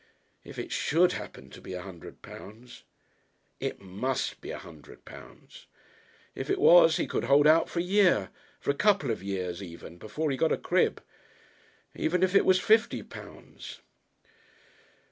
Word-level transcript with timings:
If 0.43 0.57
it 0.57 0.71
should 0.71 1.11
happen 1.11 1.51
to 1.51 1.61
be 1.61 1.73
a 1.75 1.81
hundred 1.83 2.23
pounds! 2.23 2.85
It 3.59 3.79
must 3.81 4.41
be 4.41 4.49
a 4.49 4.57
hundred 4.57 5.05
pounds! 5.05 5.67
If 6.33 6.49
it 6.49 6.57
was 6.57 6.97
he 6.97 7.05
could 7.05 7.25
hold 7.25 7.45
out 7.45 7.69
for 7.69 7.77
a 7.77 7.83
year, 7.83 8.31
for 8.59 8.71
a 8.71 8.73
couple 8.73 9.11
of 9.11 9.21
years 9.21 9.61
even, 9.61 9.99
before 9.99 10.31
he 10.31 10.37
got 10.37 10.51
a 10.51 10.57
Crib. 10.57 11.03
Even 11.93 12.23
if 12.23 12.33
it 12.33 12.45
was 12.45 12.59
fifty 12.59 13.03
pounds 13.03 13.81